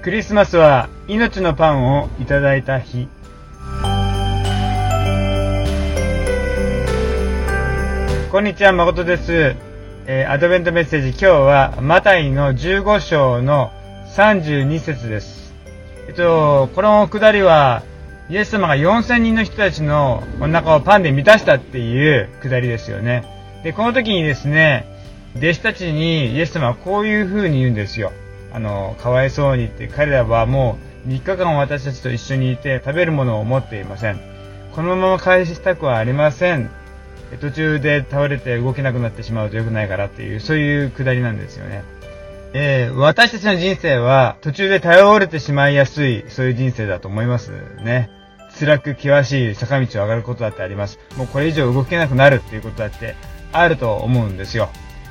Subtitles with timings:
[0.00, 3.08] クリスマスは命のパンをいただいた日。
[8.30, 9.56] こんにちは、誠です。
[10.06, 13.72] えーアドベントメッセージ、今日はマタイの15章の
[14.14, 15.52] 32節です。
[16.06, 17.82] えっと、このくだりは、
[18.30, 23.24] イエス様が4000人の人たちのお腹をパンで満たしたっていうくだりですよね。
[23.64, 24.86] で、この時にですね、
[25.36, 28.12] 弟子たちにイエス様はこういう風に言うんですよ。
[28.52, 34.20] あの、かわいそうにって彼らはもう3日間私たちと一緒にいて食べるものを持っていません。
[34.74, 36.70] このまま返したくはありません。
[37.40, 41.84] 途中で倒れて動けなくなってしまうと良くないからっていう、そういうくだりなんですよね。
[42.54, 47.50] えー私たちの人生は途中で倒れてしまいやすい、そういう人生だと思います
[47.82, 48.10] ね。
[48.58, 50.98] 辛く険しい坂道を上がることだってあります。
[51.16, 53.14] もうこれ以上動けなくなるっていうことだって
[53.52, 54.70] あると思うんですよ。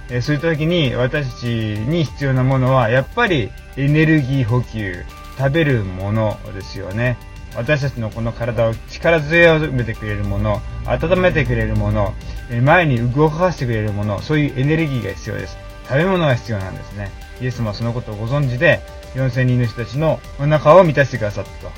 [0.10, 5.04] えそういった時に私たちに必要なものはやっぱりエネルギー補給、
[5.38, 7.18] 食べるものですよね。
[7.56, 12.14] 私たちのこの体を力強めてくれるもの、温めてくれるもの、
[12.52, 15.58] え前に動かしてくれるもの、そういうエネルギーが必要です。
[15.88, 17.12] 食べ物が必要なんですね。
[17.42, 18.82] イエス様はそのことをご存知で、
[19.16, 21.71] 4000人の人たちのお腹を満たしてくださったと。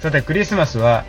[0.00, 1.04] さて、クリスマスは、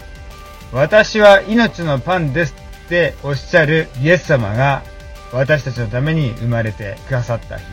[0.73, 4.83] 私は命のパンですっておっしゃるイエス様が、
[5.31, 7.63] 私たちのために生まれてくださった日。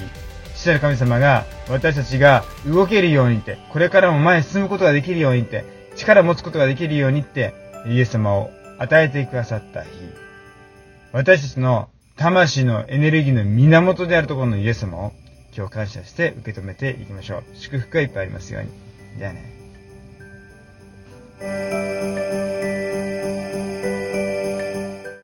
[0.55, 5.65] 父なる神様が私たちが動けるようにって、これからも前に進むことができるようにって、
[5.97, 7.55] 力を持つことができるようにって、
[7.87, 9.89] イエス様を与えてくださった日。
[11.13, 15.13] 私たちの魂のエネルギーの源であるところのイエス様を
[15.57, 17.45] 今日感謝して受け止めていきましょう。
[17.55, 18.71] 祝福がいっぱいありますように。
[19.19, 22.26] じゃあね。